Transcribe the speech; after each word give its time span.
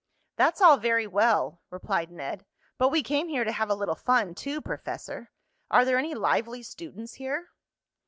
"That's 0.35 0.61
all 0.61 0.77
very 0.77 1.05
well," 1.05 1.61
replied 1.69 2.09
Ned, 2.09 2.43
"but 2.79 2.89
we 2.89 3.03
came 3.03 3.27
here 3.29 3.43
to 3.43 3.51
have 3.51 3.69
a 3.69 3.75
little 3.75 3.93
fun, 3.93 4.33
too, 4.33 4.59
Professor. 4.59 5.29
Are 5.69 5.85
there 5.85 5.99
any 5.99 6.15
lively 6.15 6.63
students 6.63 7.13
here?" 7.13 7.49